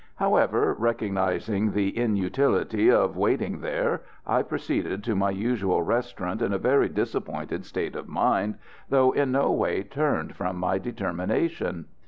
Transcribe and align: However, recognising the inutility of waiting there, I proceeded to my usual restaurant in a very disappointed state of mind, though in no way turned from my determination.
However, 0.15 0.73
recognising 0.79 1.73
the 1.73 1.95
inutility 1.95 2.89
of 2.89 3.15
waiting 3.15 3.59
there, 3.61 4.01
I 4.25 4.41
proceeded 4.41 5.03
to 5.03 5.15
my 5.15 5.29
usual 5.29 5.83
restaurant 5.83 6.41
in 6.41 6.51
a 6.51 6.57
very 6.57 6.89
disappointed 6.89 7.67
state 7.67 7.95
of 7.95 8.07
mind, 8.07 8.55
though 8.89 9.11
in 9.11 9.31
no 9.31 9.51
way 9.51 9.83
turned 9.83 10.35
from 10.35 10.55
my 10.57 10.79
determination. 10.79 11.85